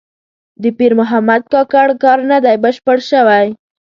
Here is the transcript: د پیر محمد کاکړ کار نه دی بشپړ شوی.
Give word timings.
د 0.61 0.63
پیر 0.77 0.91
محمد 0.99 1.41
کاکړ 1.53 1.87
کار 2.03 2.19
نه 2.31 2.37
دی 2.43 2.55
بشپړ 2.63 2.97
شوی. 3.11 3.45